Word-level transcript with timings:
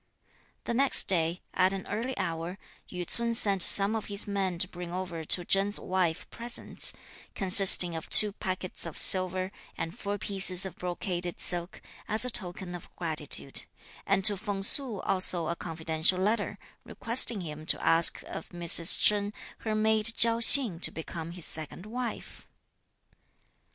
The 0.63 0.73
next 0.73 1.03
day, 1.03 1.43
at 1.53 1.73
an 1.73 1.85
early 1.85 2.17
hour, 2.17 2.57
Yü 2.91 3.05
ts'un 3.07 3.35
sent 3.35 3.61
some 3.61 3.95
of 3.95 4.05
his 4.05 4.25
men 4.27 4.57
to 4.57 4.67
bring 4.67 4.91
over 4.91 5.23
to 5.23 5.45
Chen's 5.45 5.79
wife 5.79 6.27
presents, 6.31 6.91
consisting 7.35 7.95
of 7.95 8.09
two 8.09 8.31
packets 8.31 8.87
of 8.87 8.97
silver, 8.97 9.51
and 9.77 9.95
four 9.95 10.17
pieces 10.17 10.65
of 10.65 10.75
brocaded 10.75 11.39
silk, 11.39 11.83
as 12.07 12.25
a 12.25 12.31
token 12.31 12.73
of 12.73 12.89
gratitude, 12.95 13.65
and 14.07 14.25
to 14.25 14.35
Feng 14.37 14.63
Su 14.63 15.01
also 15.01 15.49
a 15.49 15.55
confidential 15.55 16.19
letter, 16.19 16.57
requesting 16.83 17.41
him 17.41 17.67
to 17.67 17.79
ask 17.85 18.23
of 18.23 18.49
Mrs. 18.49 18.97
Chen 18.97 19.31
her 19.59 19.75
maid 19.75 20.07
Chiao 20.17 20.39
Hsing 20.39 20.79
to 20.79 20.89
become 20.89 21.29
his 21.33 21.45
second 21.45 21.85
wife. 21.85 22.47